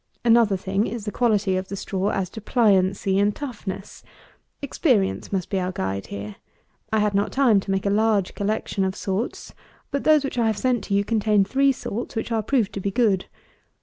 [0.25, 4.01] Another thing is, the quality of the straw as to pliancy and toughness.
[4.59, 6.37] Experience must be our guide here.
[6.91, 9.53] I had not time to make a large collection of sorts;
[9.91, 12.79] but those which I have sent to you contain three sorts which are proved to
[12.79, 13.25] be good.